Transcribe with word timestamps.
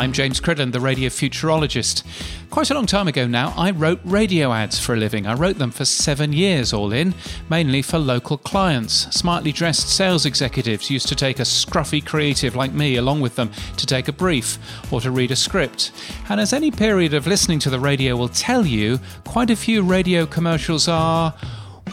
I'm 0.00 0.12
James 0.12 0.40
Cridland, 0.40 0.72
the 0.72 0.80
radio 0.80 1.10
futurologist. 1.10 2.04
Quite 2.48 2.70
a 2.70 2.74
long 2.74 2.86
time 2.86 3.06
ago 3.06 3.26
now, 3.26 3.52
I 3.54 3.70
wrote 3.70 4.00
radio 4.02 4.50
ads 4.50 4.80
for 4.80 4.94
a 4.94 4.96
living. 4.96 5.26
I 5.26 5.34
wrote 5.34 5.58
them 5.58 5.70
for 5.70 5.84
seven 5.84 6.32
years, 6.32 6.72
all 6.72 6.90
in, 6.90 7.12
mainly 7.50 7.82
for 7.82 7.98
local 7.98 8.38
clients. 8.38 9.14
Smartly 9.14 9.52
dressed 9.52 9.90
sales 9.90 10.24
executives 10.24 10.90
used 10.90 11.06
to 11.08 11.14
take 11.14 11.38
a 11.38 11.42
scruffy 11.42 12.02
creative 12.02 12.56
like 12.56 12.72
me 12.72 12.96
along 12.96 13.20
with 13.20 13.36
them 13.36 13.50
to 13.76 13.84
take 13.84 14.08
a 14.08 14.12
brief 14.12 14.56
or 14.90 15.02
to 15.02 15.10
read 15.10 15.32
a 15.32 15.36
script. 15.36 15.92
And 16.30 16.40
as 16.40 16.54
any 16.54 16.70
period 16.70 17.12
of 17.12 17.26
listening 17.26 17.58
to 17.58 17.68
the 17.68 17.78
radio 17.78 18.16
will 18.16 18.30
tell 18.30 18.64
you, 18.64 19.00
quite 19.26 19.50
a 19.50 19.54
few 19.54 19.82
radio 19.82 20.24
commercials 20.24 20.88
are, 20.88 21.34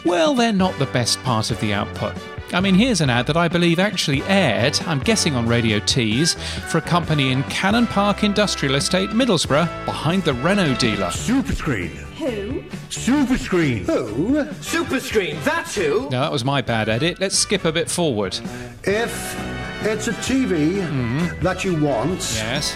well, 0.04 0.34
they're 0.34 0.52
not 0.52 0.78
the 0.78 0.86
best 0.86 1.22
part 1.22 1.50
of 1.50 1.60
the 1.60 1.72
output. 1.72 2.14
I 2.52 2.60
mean, 2.60 2.74
here's 2.74 3.02
an 3.02 3.10
ad 3.10 3.26
that 3.26 3.36
I 3.36 3.46
believe 3.46 3.78
actually 3.78 4.22
aired, 4.22 4.78
I'm 4.86 5.00
guessing 5.00 5.34
on 5.34 5.46
Radio 5.46 5.80
Tees, 5.80 6.32
for 6.70 6.78
a 6.78 6.80
company 6.80 7.30
in 7.30 7.42
Cannon 7.44 7.86
Park 7.86 8.24
Industrial 8.24 8.74
Estate, 8.76 9.10
Middlesbrough, 9.10 9.84
behind 9.84 10.24
the 10.24 10.32
Renault 10.32 10.76
dealer. 10.76 11.08
Superscreen. 11.08 11.90
Who? 12.18 12.62
Superscreen. 12.88 13.80
Who? 13.84 14.44
Superscreen, 14.62 15.42
that's 15.44 15.74
who! 15.74 16.04
No, 16.04 16.20
that 16.22 16.32
was 16.32 16.42
my 16.44 16.62
bad 16.62 16.88
edit. 16.88 17.20
Let's 17.20 17.36
skip 17.38 17.66
a 17.66 17.72
bit 17.72 17.90
forward. 17.90 18.38
If 18.84 19.38
it's 19.84 20.08
a 20.08 20.12
TV 20.12 20.80
mm-hmm. 20.80 21.42
that 21.44 21.64
you 21.64 21.78
want, 21.82 22.18
Yes. 22.34 22.74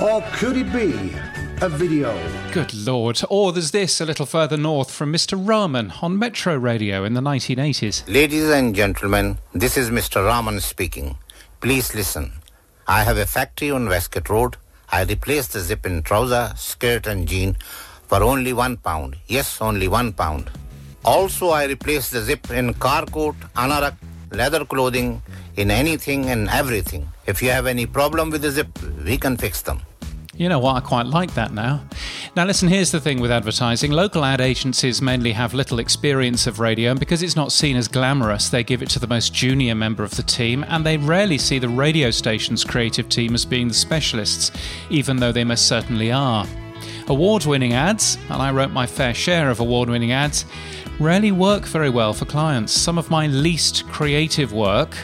or 0.00 0.22
could 0.32 0.58
it 0.58 0.70
be 0.72 1.14
a 1.62 1.68
video? 1.68 2.16
Good 2.52 2.72
lord. 2.72 3.20
Or 3.28 3.52
there's 3.52 3.70
this 3.70 4.00
a 4.00 4.06
little 4.06 4.24
further 4.24 4.56
north 4.56 4.90
from 4.90 5.12
Mr. 5.12 5.36
Rahman 5.36 5.92
on 6.00 6.18
Metro 6.18 6.56
Radio 6.56 7.04
in 7.04 7.12
the 7.12 7.20
1980s. 7.20 8.02
Ladies 8.08 8.48
and 8.48 8.74
gentlemen, 8.74 9.38
this 9.52 9.76
is 9.76 9.90
Mr. 9.90 10.24
Raman 10.24 10.60
speaking. 10.60 11.18
Please 11.60 11.94
listen. 11.94 12.32
I 12.88 13.04
have 13.04 13.18
a 13.18 13.26
factory 13.26 13.70
on 13.70 13.88
Westgate 13.88 14.30
Road. 14.30 14.56
I 14.90 15.02
replaced 15.04 15.52
the 15.52 15.60
zip 15.60 15.84
in 15.84 16.02
trouser, 16.02 16.52
skirt 16.56 17.06
and 17.06 17.28
jean 17.28 17.56
for 18.06 18.22
only 18.22 18.54
one 18.54 18.78
pound. 18.78 19.16
Yes, 19.26 19.60
only 19.60 19.86
one 19.86 20.12
pound. 20.14 20.50
Also, 21.04 21.50
I 21.50 21.66
replaced 21.66 22.12
the 22.12 22.22
zip 22.22 22.50
in 22.50 22.72
car 22.74 23.04
coat, 23.04 23.36
anorak, 23.54 23.96
leather 24.32 24.64
clothing, 24.64 25.22
in 25.56 25.70
anything 25.70 26.30
and 26.30 26.48
everything. 26.48 27.08
If 27.26 27.42
you 27.42 27.50
have 27.50 27.66
any 27.66 27.84
problem 27.84 28.30
with 28.30 28.42
the 28.42 28.50
zip, 28.50 28.78
we 29.04 29.18
can 29.18 29.36
fix 29.36 29.62
them. 29.62 29.82
You 30.40 30.48
know 30.48 30.58
what? 30.58 30.76
I 30.76 30.80
quite 30.80 31.04
like 31.04 31.34
that 31.34 31.52
now. 31.52 31.82
Now, 32.34 32.46
listen, 32.46 32.66
here's 32.66 32.90
the 32.90 32.98
thing 32.98 33.20
with 33.20 33.30
advertising. 33.30 33.90
Local 33.90 34.24
ad 34.24 34.40
agencies 34.40 35.02
mainly 35.02 35.32
have 35.32 35.52
little 35.52 35.78
experience 35.78 36.46
of 36.46 36.60
radio, 36.60 36.92
and 36.92 36.98
because 36.98 37.22
it's 37.22 37.36
not 37.36 37.52
seen 37.52 37.76
as 37.76 37.88
glamorous, 37.88 38.48
they 38.48 38.64
give 38.64 38.82
it 38.82 38.88
to 38.88 38.98
the 38.98 39.06
most 39.06 39.34
junior 39.34 39.74
member 39.74 40.02
of 40.02 40.16
the 40.16 40.22
team, 40.22 40.64
and 40.68 40.86
they 40.86 40.96
rarely 40.96 41.36
see 41.36 41.58
the 41.58 41.68
radio 41.68 42.10
station's 42.10 42.64
creative 42.64 43.06
team 43.10 43.34
as 43.34 43.44
being 43.44 43.68
the 43.68 43.74
specialists, 43.74 44.50
even 44.88 45.18
though 45.18 45.30
they 45.30 45.44
most 45.44 45.68
certainly 45.68 46.10
are. 46.10 46.46
Award 47.08 47.44
winning 47.44 47.74
ads, 47.74 48.16
and 48.30 48.40
I 48.40 48.50
wrote 48.50 48.70
my 48.70 48.86
fair 48.86 49.12
share 49.12 49.50
of 49.50 49.60
award 49.60 49.90
winning 49.90 50.12
ads, 50.12 50.46
rarely 50.98 51.32
work 51.32 51.66
very 51.66 51.90
well 51.90 52.14
for 52.14 52.24
clients. 52.24 52.72
Some 52.72 52.96
of 52.96 53.10
my 53.10 53.26
least 53.26 53.86
creative 53.88 54.54
work 54.54 54.96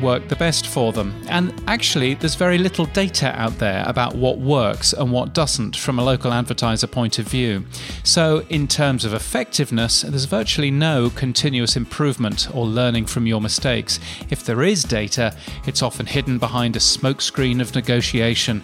work 0.00 0.28
the 0.28 0.36
best 0.36 0.66
for 0.66 0.92
them. 0.92 1.14
And 1.28 1.52
actually, 1.66 2.14
there's 2.14 2.34
very 2.34 2.58
little 2.58 2.86
data 2.86 3.28
out 3.40 3.58
there 3.58 3.84
about 3.86 4.14
what 4.14 4.38
works 4.38 4.92
and 4.92 5.12
what 5.12 5.34
doesn't 5.34 5.76
from 5.76 5.98
a 5.98 6.04
local 6.04 6.32
advertiser 6.32 6.86
point 6.86 7.18
of 7.18 7.28
view. 7.28 7.64
So, 8.02 8.44
in 8.48 8.66
terms 8.68 9.04
of 9.04 9.14
effectiveness, 9.14 10.02
there's 10.02 10.24
virtually 10.24 10.70
no 10.70 11.10
continuous 11.10 11.76
improvement 11.76 12.48
or 12.54 12.66
learning 12.66 13.06
from 13.06 13.26
your 13.26 13.40
mistakes. 13.40 14.00
If 14.30 14.44
there 14.44 14.62
is 14.62 14.82
data, 14.82 15.36
it's 15.66 15.82
often 15.82 16.06
hidden 16.06 16.38
behind 16.38 16.76
a 16.76 16.80
smokescreen 16.80 17.60
of 17.60 17.74
negotiation. 17.74 18.62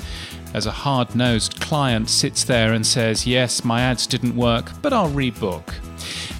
As 0.55 0.65
a 0.65 0.71
hard 0.71 1.15
nosed 1.15 1.61
client 1.61 2.09
sits 2.09 2.45
there 2.45 2.73
and 2.73 2.87
says, 2.87 3.27
Yes, 3.27 3.65
my 3.65 3.83
ads 3.83 4.07
didn't 4.07 4.35
work, 4.37 4.71
but 4.81 4.93
I'll 4.93 5.11
rebook. 5.11 5.75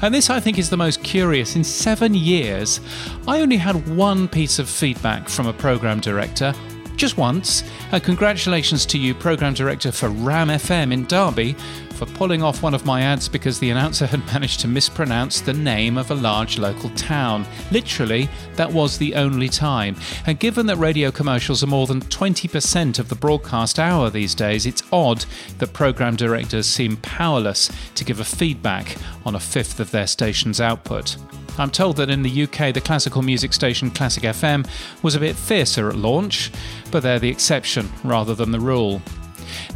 And 0.03 0.15
this, 0.15 0.31
I 0.31 0.41
think, 0.41 0.59
is 0.59 0.71
the 0.71 0.77
most 0.77 1.03
curious. 1.03 1.57
In 1.57 1.65
seven 1.65 2.15
years, 2.15 2.81
I 3.27 3.41
only 3.41 3.57
had 3.57 3.89
one 3.97 4.29
piece 4.29 4.59
of 4.59 4.69
feedback 4.69 5.29
from 5.29 5.47
a 5.47 5.53
program 5.53 6.01
director, 6.01 6.55
just 6.97 7.17
once. 7.17 7.63
And 7.93 8.03
congratulations 8.03 8.87
to 8.87 8.99
you, 8.99 9.15
program 9.15 9.55
director 9.55 9.93
for 9.93 10.09
Ram 10.09 10.49
FM 10.49 10.93
in 10.93 11.07
Derby, 11.07 11.57
for 11.97 12.07
pulling 12.07 12.43
off 12.43 12.63
one 12.63 12.75
of 12.75 12.85
my 12.85 13.01
ads 13.01 13.29
because 13.29 13.59
the 13.59 13.71
announcer 13.71 14.07
had 14.07 14.25
managed 14.33 14.61
to 14.61 14.69
mispronounce 14.69 15.41
the 15.41 15.53
name 15.53 15.97
of 15.97 16.11
a 16.11 16.15
large 16.15 16.59
local 16.59 16.91
town. 16.91 17.47
Literally, 17.71 18.29
that 18.55 18.71
was 18.71 18.99
the 18.99 19.15
only 19.15 19.49
time. 19.49 19.97
And 20.27 20.39
given 20.39 20.67
that 20.67 20.77
radio 20.77 21.11
commercials 21.11 21.65
are 21.65 21.69
more 21.69 21.87
than 21.87 22.01
20% 22.01 22.99
of 22.99 23.09
the 23.09 23.15
broadcast 23.15 23.79
hour 23.79 24.11
these 24.11 24.35
days, 24.35 24.67
it's 24.67 24.83
odd 24.93 25.25
that 25.59 25.73
program 25.73 26.17
directors 26.17 26.67
seem 26.67 26.99
powerless 26.99 27.71
to 27.95 28.05
give 28.05 28.21
a 28.21 28.25
feedback 28.25 28.97
on 29.25 29.35
a 29.35 29.41
fifth 29.41 29.81
of 29.81 29.91
their 29.91 30.07
station's 30.07 30.61
output. 30.61 31.17
I'm 31.59 31.71
told 31.71 31.97
that 31.97 32.11
in 32.11 32.23
the 32.23 32.43
UK, 32.43 32.75
the 32.75 32.83
classical 32.83 33.23
music 33.23 33.55
station 33.55 33.91
Classic 33.91 34.23
FM 34.25 34.69
was 35.03 35.15
a 35.15 35.21
bit 35.21 35.37
fiercer 35.37 35.89
at 35.89 35.97
launch, 35.97 36.53
but 36.91 37.03
they're 37.03 37.19
the 37.19 37.31
exception 37.31 37.91
rather 38.05 38.35
than 38.35 38.51
the 38.51 38.61
rule. 38.61 39.01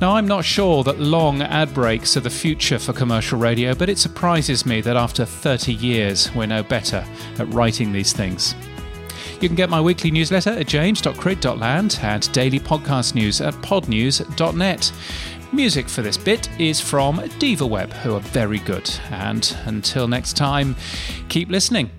Now, 0.00 0.16
I'm 0.16 0.26
not 0.26 0.44
sure 0.44 0.82
that 0.84 1.00
long 1.00 1.42
ad 1.42 1.72
breaks 1.74 2.16
are 2.16 2.20
the 2.20 2.30
future 2.30 2.78
for 2.78 2.92
commercial 2.92 3.38
radio, 3.38 3.74
but 3.74 3.88
it 3.88 3.98
surprises 3.98 4.66
me 4.66 4.80
that 4.82 4.96
after 4.96 5.24
30 5.24 5.74
years, 5.74 6.34
we're 6.34 6.46
no 6.46 6.62
better 6.62 7.04
at 7.38 7.52
writing 7.52 7.92
these 7.92 8.12
things. 8.12 8.54
You 9.40 9.48
can 9.48 9.56
get 9.56 9.70
my 9.70 9.80
weekly 9.80 10.10
newsletter 10.10 10.50
at 10.50 10.66
james.crid.land 10.66 11.98
and 12.02 12.32
daily 12.32 12.60
podcast 12.60 13.14
news 13.14 13.40
at 13.40 13.54
podnews.net. 13.54 14.92
Music 15.52 15.88
for 15.88 16.02
this 16.02 16.16
bit 16.16 16.48
is 16.60 16.80
from 16.80 17.18
DivaWeb, 17.18 17.92
who 17.92 18.14
are 18.14 18.20
very 18.20 18.58
good. 18.58 18.88
And 19.10 19.56
until 19.64 20.06
next 20.06 20.36
time, 20.36 20.76
keep 21.28 21.48
listening. 21.48 21.90